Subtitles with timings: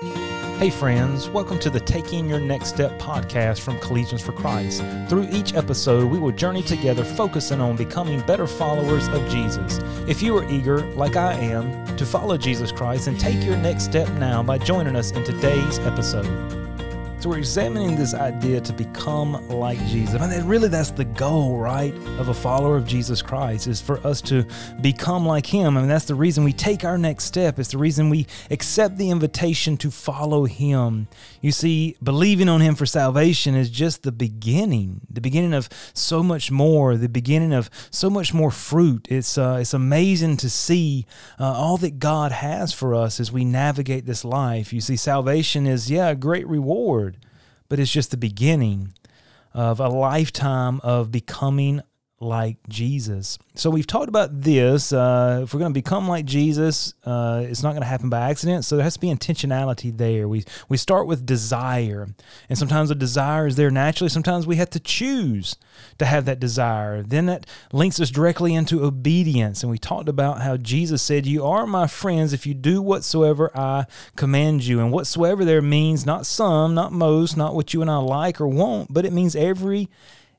[0.00, 4.82] Hey, friends, welcome to the Taking Your Next Step podcast from Collegians for Christ.
[5.08, 9.78] Through each episode, we will journey together focusing on becoming better followers of Jesus.
[10.08, 13.84] If you are eager, like I am, to follow Jesus Christ and take your next
[13.84, 16.73] step now by joining us in today's episode.
[17.24, 20.20] So we're examining this idea to become like Jesus.
[20.20, 24.20] Mean, really, that's the goal, right, of a follower of Jesus Christ, is for us
[24.20, 24.44] to
[24.82, 25.78] become like Him.
[25.78, 27.58] I mean, that's the reason we take our next step.
[27.58, 31.08] It's the reason we accept the invitation to follow Him.
[31.40, 36.22] You see, believing on Him for salvation is just the beginning, the beginning of so
[36.22, 39.08] much more, the beginning of so much more fruit.
[39.08, 41.06] It's uh, it's amazing to see
[41.40, 44.74] uh, all that God has for us as we navigate this life.
[44.74, 47.13] You see, salvation is yeah a great reward
[47.68, 48.92] but it's just the beginning
[49.52, 51.80] of a lifetime of becoming
[52.20, 53.38] like Jesus.
[53.54, 54.92] So we've talked about this.
[54.92, 58.30] Uh, if we're going to become like Jesus, uh, it's not going to happen by
[58.30, 58.64] accident.
[58.64, 60.28] So there has to be intentionality there.
[60.28, 62.08] We we start with desire,
[62.48, 64.08] and sometimes a desire is there naturally.
[64.08, 65.56] Sometimes we have to choose
[65.98, 67.02] to have that desire.
[67.02, 69.62] Then that links us directly into obedience.
[69.62, 73.50] And we talked about how Jesus said, "You are my friends if you do whatsoever
[73.56, 77.90] I command you." And whatsoever there means not some, not most, not what you and
[77.90, 79.88] I like or want, but it means every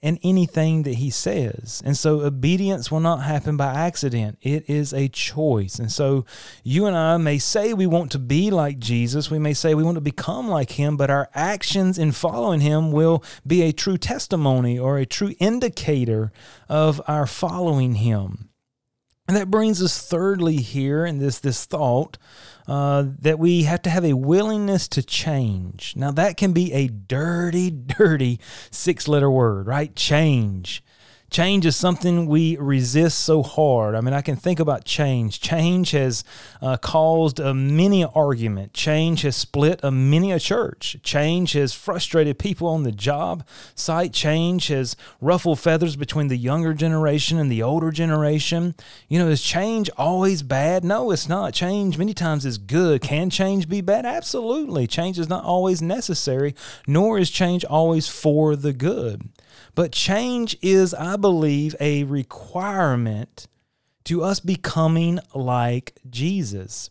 [0.00, 1.82] and anything that he says.
[1.84, 4.38] And so obedience will not happen by accident.
[4.40, 5.78] It is a choice.
[5.78, 6.24] And so
[6.62, 9.30] you and I may say we want to be like Jesus.
[9.30, 12.92] We may say we want to become like him, but our actions in following him
[12.92, 16.32] will be a true testimony or a true indicator
[16.68, 18.47] of our following him.
[19.28, 22.16] And that brings us thirdly here in this this thought
[22.66, 25.94] uh, that we have to have a willingness to change.
[25.96, 29.94] Now, that can be a dirty, dirty six letter word, right?
[29.94, 30.82] Change.
[31.30, 33.94] Change is something we resist so hard.
[33.94, 35.40] I mean, I can think about change.
[35.40, 36.24] Change has
[36.62, 38.72] uh, caused a many argument.
[38.72, 40.96] Change has split a many a church.
[41.02, 44.14] Change has frustrated people on the job site.
[44.14, 48.74] Change has ruffled feathers between the younger generation and the older generation.
[49.08, 50.82] You know, is change always bad?
[50.82, 51.52] No, it's not.
[51.52, 53.02] Change many times is good.
[53.02, 54.06] Can change be bad?
[54.06, 54.86] Absolutely.
[54.86, 56.54] Change is not always necessary,
[56.86, 59.28] nor is change always for the good.
[59.74, 63.46] But change is, I believe, a requirement
[64.04, 66.90] to us becoming like Jesus.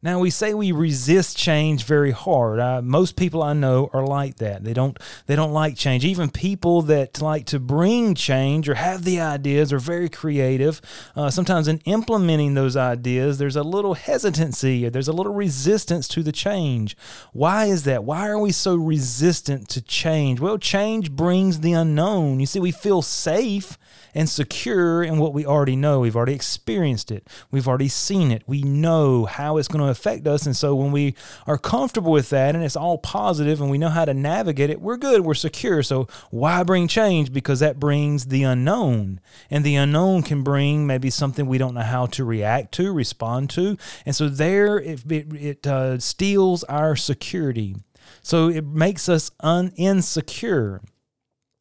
[0.00, 2.84] Now we say we resist change very hard.
[2.84, 4.62] Most people I know are like that.
[4.62, 6.04] They don't they don't like change.
[6.04, 10.80] Even people that like to bring change or have the ideas are very creative.
[11.16, 16.06] Uh, sometimes in implementing those ideas, there's a little hesitancy or there's a little resistance
[16.08, 16.96] to the change.
[17.32, 18.04] Why is that?
[18.04, 20.38] Why are we so resistant to change?
[20.38, 22.38] Well, change brings the unknown.
[22.38, 23.76] You see, we feel safe
[24.18, 26.00] and secure in what we already know.
[26.00, 27.28] We've already experienced it.
[27.52, 28.42] We've already seen it.
[28.48, 30.44] We know how it's going to affect us.
[30.44, 31.14] And so when we
[31.46, 34.80] are comfortable with that and it's all positive and we know how to navigate it,
[34.80, 35.84] we're good, we're secure.
[35.84, 37.32] So why bring change?
[37.32, 39.20] Because that brings the unknown.
[39.50, 43.50] And the unknown can bring maybe something we don't know how to react to, respond
[43.50, 43.76] to.
[44.04, 47.76] And so there it, it, it uh, steals our security.
[48.22, 50.80] So it makes us un- insecure.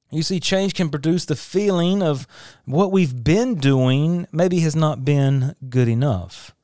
[0.09, 2.27] You see, change can produce the feeling of
[2.65, 6.55] what we've been doing maybe has not been good enough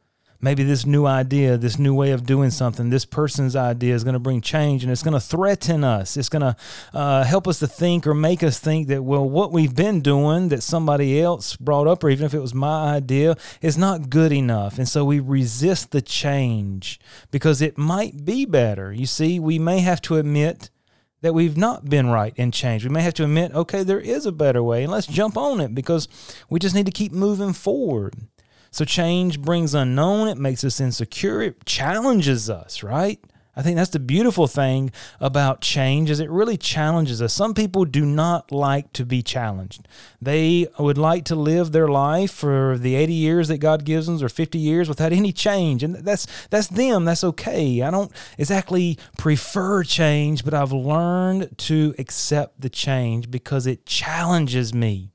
[0.43, 4.13] maybe this new idea, this new way of doing something, this person's idea is going
[4.13, 6.17] to bring change and it's going to threaten us.
[6.17, 6.55] It's going to
[6.93, 10.49] uh, help us to think or make us think that, well, what we've been doing
[10.49, 14.33] that somebody else brought up, or even if it was my idea, is not good
[14.33, 14.77] enough.
[14.77, 16.99] And so we resist the change
[17.31, 18.91] because it might be better.
[18.91, 20.69] You see, we may have to admit
[21.23, 22.83] that we've not been right in change.
[22.83, 25.61] We may have to admit, okay, there is a better way, and let's jump on
[25.61, 26.09] it because
[26.49, 28.15] we just need to keep moving forward.
[28.71, 33.23] So change brings unknown, it makes us insecure, it challenges us, right?
[33.55, 37.33] I think that's the beautiful thing about change is it really challenges us.
[37.33, 39.87] Some people do not like to be challenged.
[40.19, 44.23] They would like to live their life for the 80 years that God gives them
[44.23, 45.83] or 50 years without any change.
[45.83, 47.05] And that's that's them.
[47.05, 47.81] That's okay.
[47.81, 54.73] I don't exactly prefer change, but I've learned to accept the change because it challenges
[54.73, 55.11] me.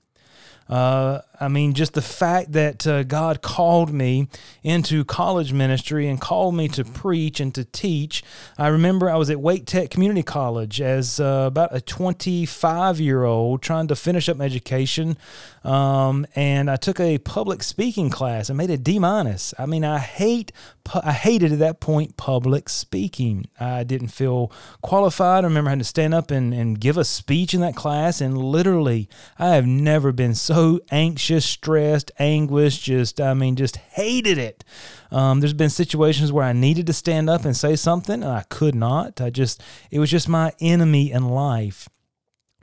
[0.69, 4.29] Uh, I mean, just the fact that uh, God called me
[4.65, 8.25] into college ministry and called me to preach and to teach.
[8.57, 13.25] I remember I was at Wake Tech Community College as uh, about a 25 year
[13.25, 15.17] old trying to finish up my education.
[15.63, 19.55] Um, and I took a public speaking class and made a D minus.
[19.59, 20.51] I mean, I hate,
[20.93, 23.47] I hated at that point public speaking.
[23.61, 24.51] I didn't feel
[24.83, 25.45] qualified.
[25.45, 28.21] I remember having to stand up and, and give a speech in that class.
[28.21, 29.09] And literally,
[29.39, 34.65] I have never been so anxious anxious, stressed, anguish, just, I mean, just hated it.
[35.11, 38.45] Um, there's been situations where I needed to stand up and say something, and I
[38.49, 39.21] could not.
[39.21, 41.87] I just, it was just my enemy in life.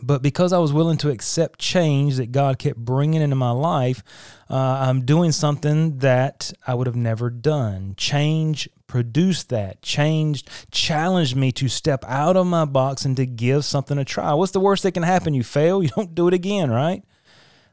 [0.01, 4.03] But because I was willing to accept change that God kept bringing into my life,
[4.49, 7.93] uh, I'm doing something that I would have never done.
[7.97, 9.83] Change produced that.
[9.83, 14.33] Change challenged me to step out of my box and to give something a try.
[14.33, 15.35] What's the worst that can happen?
[15.35, 17.03] You fail, you don't do it again, right?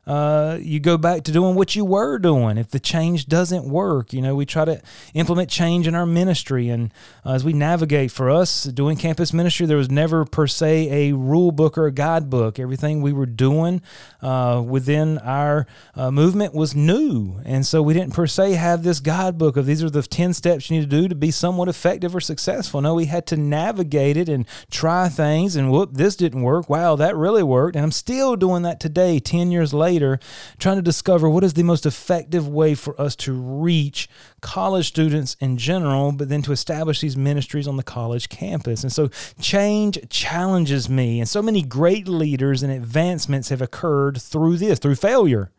[0.05, 2.59] Uh, you go back to doing what you were doing.
[2.59, 4.83] If the change doesn't work, you know, we try to
[5.15, 6.69] implement change in our ministry.
[6.71, 6.93] And
[7.25, 11.15] uh, as we navigate for us doing campus ministry, there was never per se a
[11.15, 12.59] rule book or a guidebook.
[12.59, 13.81] Everything we were doing
[14.21, 17.41] uh, within our uh, movement was new.
[17.45, 20.69] And so we didn't per se have this guidebook of these are the 10 steps
[20.69, 22.81] you need to do to be somewhat effective or successful.
[22.81, 25.55] No, we had to navigate it and try things.
[25.55, 26.69] And whoop, this didn't work.
[26.69, 27.77] Wow, that really worked.
[27.77, 30.19] And I'm still doing that today, 10 years later later,
[30.59, 34.09] trying to discover what is the most effective way for us to reach
[34.41, 38.83] college students in general, but then to establish these ministries on the college campus.
[38.83, 39.11] And so
[39.41, 41.21] change challenges me.
[41.21, 45.51] And so many great leaders and advancements have occurred through this, through failure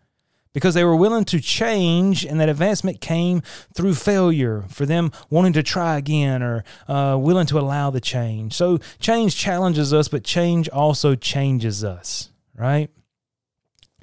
[0.53, 3.41] because they were willing to change, and that advancement came
[3.73, 8.53] through failure for them wanting to try again or uh, willing to allow the change.
[8.53, 12.91] So, change challenges us, but change also changes us, right?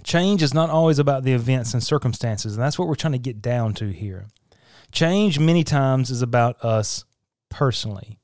[0.02, 3.18] Change is not always about the events and circumstances, and that's what we're trying to
[3.18, 4.26] get down to here.
[4.92, 7.04] Change many times is about us
[7.48, 8.18] personally.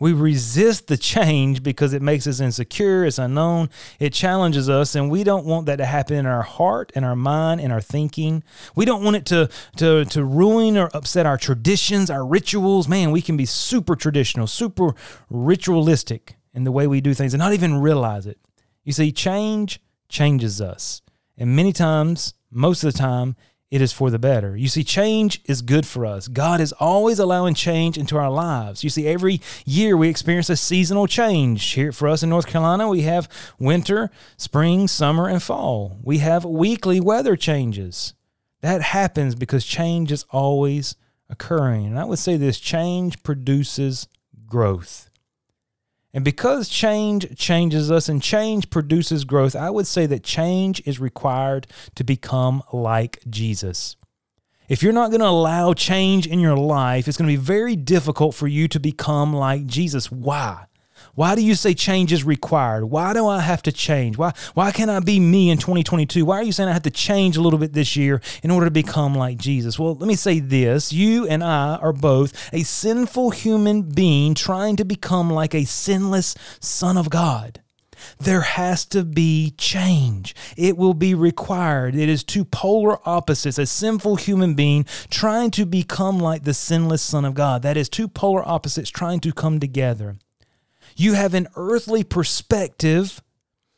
[0.00, 5.08] We resist the change because it makes us insecure, it's unknown, it challenges us, and
[5.08, 8.42] we don't want that to happen in our heart, in our mind, in our thinking.
[8.74, 12.88] We don't want it to, to, to ruin or upset our traditions, our rituals.
[12.88, 14.94] Man, we can be super traditional, super
[15.30, 18.38] ritualistic in the way we do things and not even realize it.
[18.82, 21.02] You see, change changes us.
[21.36, 23.36] And many times, most of the time,
[23.70, 24.56] it is for the better.
[24.56, 26.28] You see, change is good for us.
[26.28, 28.84] God is always allowing change into our lives.
[28.84, 31.72] You see, every year we experience a seasonal change.
[31.72, 33.28] Here for us in North Carolina, we have
[33.58, 35.98] winter, spring, summer, and fall.
[36.04, 38.14] We have weekly weather changes.
[38.60, 40.94] That happens because change is always
[41.28, 41.86] occurring.
[41.86, 44.06] And I would say this change produces
[44.46, 45.10] growth.
[46.14, 51.00] And because change changes us and change produces growth, I would say that change is
[51.00, 51.66] required
[51.96, 53.96] to become like Jesus.
[54.68, 57.74] If you're not going to allow change in your life, it's going to be very
[57.74, 60.10] difficult for you to become like Jesus.
[60.10, 60.66] Why?
[61.14, 62.86] Why do you say change is required?
[62.86, 64.18] Why do I have to change?
[64.18, 66.24] Why why can't I be me in 2022?
[66.24, 68.66] Why are you saying I have to change a little bit this year in order
[68.66, 69.78] to become like Jesus?
[69.78, 70.92] Well, let me say this.
[70.92, 76.34] You and I are both a sinful human being trying to become like a sinless
[76.60, 77.60] son of God
[78.18, 80.34] there has to be change.
[80.56, 81.94] It will be required.
[81.94, 87.02] It is two polar opposites a sinful human being trying to become like the sinless
[87.02, 87.62] Son of God.
[87.62, 90.16] That is two polar opposites trying to come together.
[90.96, 93.20] You have an earthly perspective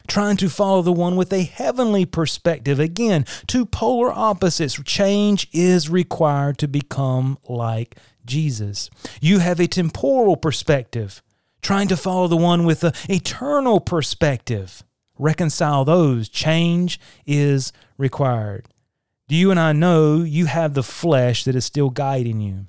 [0.07, 2.79] trying to follow the one with a heavenly perspective.
[2.79, 4.81] Again, two polar opposites.
[4.85, 8.91] Change is required to become like Jesus.
[9.21, 11.23] You have a temporal perspective,
[11.63, 14.83] trying to follow the one with an eternal perspective.
[15.19, 16.29] Reconcile those.
[16.29, 18.69] Change is required.
[19.29, 22.67] Do you and I know you have the flesh that is still guiding you?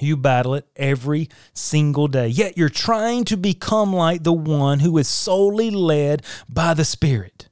[0.00, 2.28] You battle it every single day.
[2.28, 7.48] Yet you're trying to become like the one who is solely led by the Spirit.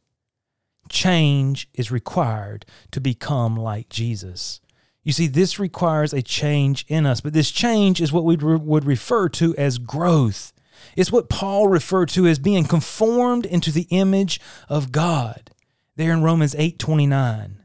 [0.89, 4.61] Change is required to become like Jesus.
[5.03, 8.85] You see, this requires a change in us, but this change is what we would
[8.85, 10.53] refer to as growth.
[10.97, 15.51] It's what Paul referred to as being conformed into the image of God.
[15.97, 17.65] There in Romans 8 29.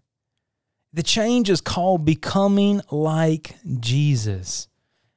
[0.94, 4.68] The change is called becoming like Jesus.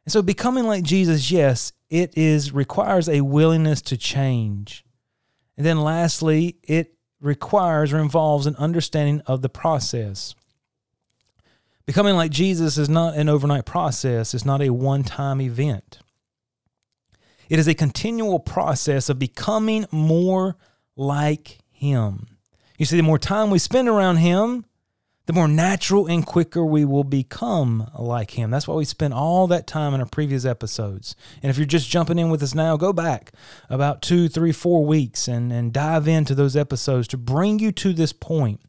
[0.07, 4.85] And so becoming like Jesus, yes, it is requires a willingness to change.
[5.57, 10.35] And then lastly, it requires or involves an understanding of the process.
[11.87, 15.99] Becoming like Jesus is not an overnight process, it's not a one time event.
[17.49, 20.57] It is a continual process of becoming more
[20.97, 22.27] like Him.
[22.79, 24.65] You see, the more time we spend around Him,
[25.27, 28.51] the more natural and quicker we will become like him.
[28.51, 31.17] That's why we spent all that time in our previous episodes.
[31.43, 33.33] And if you're just jumping in with us now, go back
[33.69, 37.93] about two, three, four weeks and, and dive into those episodes to bring you to
[37.93, 38.61] this point.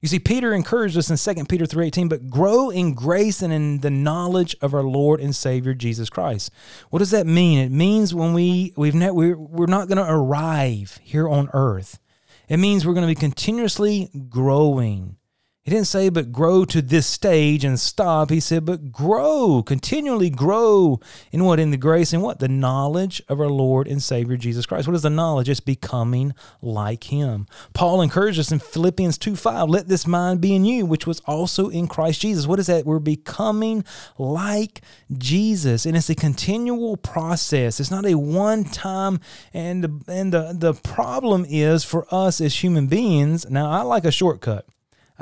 [0.00, 3.78] You see, Peter encouraged us in 2 Peter 3.18, but grow in grace and in
[3.78, 6.50] the knowledge of our Lord and Savior Jesus Christ.
[6.90, 7.60] What does that mean?
[7.60, 12.00] It means when we, we've ne- we're, we're not going to arrive here on earth.
[12.48, 15.18] It means we're going to be continuously growing
[15.64, 18.30] He didn't say, but grow to this stage and stop.
[18.30, 20.98] He said, but grow, continually grow
[21.30, 21.60] in what?
[21.60, 22.40] In the grace and what?
[22.40, 24.88] The knowledge of our Lord and Savior Jesus Christ.
[24.88, 25.48] What is the knowledge?
[25.48, 27.46] It's becoming like Him.
[27.74, 31.20] Paul encouraged us in Philippians 2 5, let this mind be in you, which was
[31.26, 32.44] also in Christ Jesus.
[32.44, 32.84] What is that?
[32.84, 33.84] We're becoming
[34.18, 34.80] like
[35.16, 35.86] Jesus.
[35.86, 37.78] And it's a continual process.
[37.78, 39.20] It's not a one time.
[39.54, 44.10] And, and the, the problem is for us as human beings, now I like a
[44.10, 44.66] shortcut.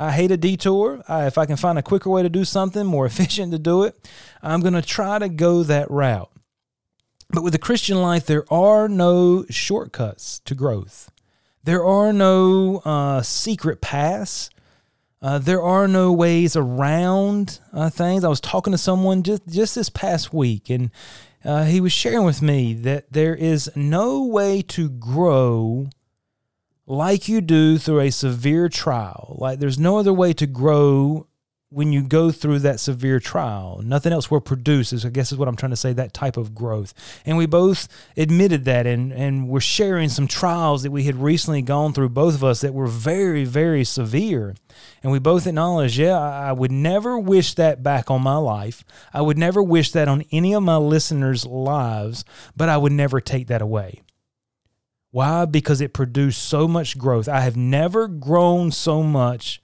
[0.01, 1.03] I hate a detour.
[1.07, 3.83] I, if I can find a quicker way to do something, more efficient to do
[3.83, 4.09] it,
[4.41, 6.31] I'm going to try to go that route.
[7.29, 11.11] But with the Christian life, there are no shortcuts to growth.
[11.63, 14.49] There are no uh, secret paths.
[15.21, 18.23] Uh, there are no ways around uh, things.
[18.23, 20.89] I was talking to someone just, just this past week, and
[21.45, 25.89] uh, he was sharing with me that there is no way to grow
[26.85, 29.35] like you do through a severe trial.
[29.39, 31.27] Like there's no other way to grow
[31.71, 33.81] when you go through that severe trial.
[33.81, 36.53] Nothing else will produce, I guess is what I'm trying to say, that type of
[36.53, 36.93] growth.
[37.25, 41.61] And we both admitted that and, and we're sharing some trials that we had recently
[41.61, 44.53] gone through, both of us, that were very, very severe.
[45.01, 48.83] And we both acknowledged, yeah, I would never wish that back on my life.
[49.13, 53.21] I would never wish that on any of my listeners' lives, but I would never
[53.21, 54.01] take that away.
[55.11, 55.45] Why?
[55.45, 57.27] Because it produced so much growth.
[57.27, 59.61] I have never grown so much,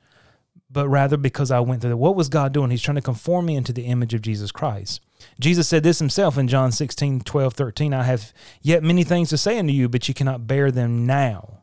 [0.69, 1.97] but rather because I went through it.
[1.97, 2.69] What was God doing?
[2.69, 5.01] He's trying to conform me into the image of Jesus Christ.
[5.39, 7.93] Jesus said this himself in John 16, 12, 13.
[7.93, 11.61] I have yet many things to say unto you, but you cannot bear them now.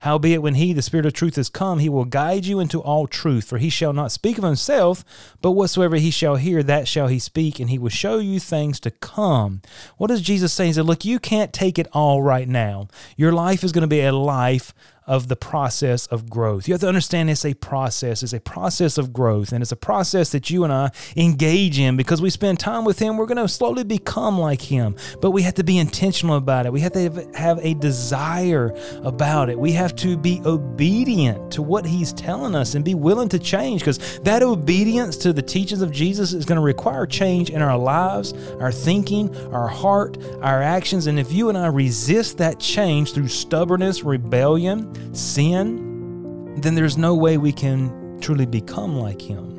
[0.00, 3.06] Howbeit, when he, the Spirit of truth, is come, he will guide you into all
[3.06, 3.48] truth.
[3.48, 5.04] For he shall not speak of himself,
[5.40, 8.78] but whatsoever he shall hear, that shall he speak, and he will show you things
[8.80, 9.62] to come.
[9.96, 10.66] What does Jesus say?
[10.66, 12.88] He said, Look, you can't take it all right now.
[13.16, 14.74] Your life is going to be a life
[15.06, 16.66] of the process of growth.
[16.66, 18.22] You have to understand it's a process.
[18.22, 21.96] It's a process of growth, and it's a process that you and I engage in
[21.96, 23.16] because we spend time with Him.
[23.16, 26.72] We're going to slowly become like Him, but we have to be intentional about it.
[26.72, 29.58] We have to have a desire about it.
[29.58, 33.82] We have to be obedient to what He's telling us and be willing to change
[33.82, 37.78] because that obedience to the teachings of Jesus is going to require change in our
[37.78, 41.06] lives, our thinking, our heart, our actions.
[41.06, 47.14] And if you and I resist that change through stubbornness, rebellion, sin, then there's no
[47.14, 49.56] way we can truly become like Him.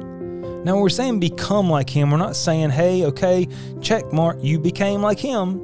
[0.63, 3.47] Now, when we're saying become like Him, we're not saying, hey, okay,
[3.81, 5.61] check mark, you became like Him.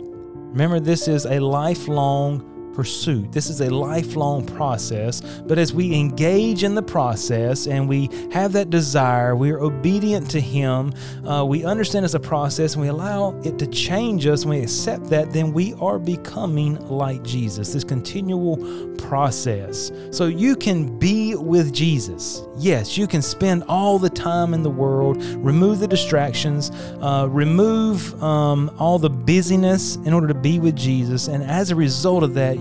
[0.52, 3.32] Remember, this is a lifelong pursuit.
[3.32, 8.54] This is a lifelong process, but as we engage in the process and we have
[8.54, 10.94] that desire, we are obedient to Him,
[11.28, 14.62] uh, we understand it's a process and we allow it to change us and we
[14.62, 17.74] accept that, then we are becoming like Jesus.
[17.74, 18.58] This continual
[18.98, 19.92] process.
[20.12, 22.44] So you can be with Jesus.
[22.58, 28.22] Yes, you can spend all the time in the world, remove the distractions, uh, remove
[28.24, 31.28] um, all the busyness in order to be with Jesus.
[31.28, 32.60] And as a result of that,